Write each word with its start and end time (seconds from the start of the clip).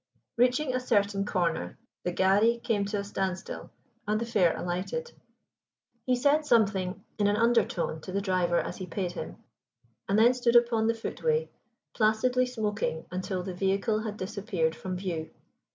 Reaching 0.35 0.73
a 0.73 0.79
certain 0.79 1.25
corner, 1.25 1.77
the 2.03 2.11
gharri 2.11 2.57
came 2.63 2.85
to 2.85 2.97
a 2.97 3.03
standstill 3.03 3.69
and 4.07 4.19
the 4.19 4.25
fare 4.25 4.57
alighted. 4.57 5.11
He 6.07 6.15
said 6.15 6.43
something 6.43 7.03
in 7.19 7.27
an 7.27 7.35
undertone 7.35 8.01
to 8.01 8.11
the 8.11 8.19
driver 8.19 8.59
as 8.59 8.77
he 8.77 8.87
paid 8.87 9.11
him, 9.11 9.37
and 10.09 10.17
then 10.17 10.33
stood 10.33 10.55
upon 10.55 10.87
the 10.87 10.95
footway 10.95 11.51
placidly 11.93 12.47
smoking 12.47 13.05
until 13.11 13.43
the 13.43 13.53
vehicle 13.53 13.99
had 14.01 14.17
disappeared 14.17 14.75
from 14.75 14.97
view. 14.97 15.29